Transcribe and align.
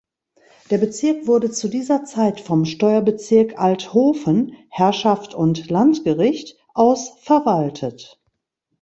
Der 0.71 0.79
Bezirk 0.79 1.27
wurde 1.27 1.51
zu 1.51 1.67
dieser 1.67 2.05
Zeit 2.05 2.39
vom 2.41 2.65
Steuerbezirk 2.65 3.59
Althofen 3.59 4.55
(Herrschaft 4.69 5.35
und 5.35 5.69
Landgericht) 5.69 6.57
aus 6.73 7.11
verwaltet. 7.19 8.19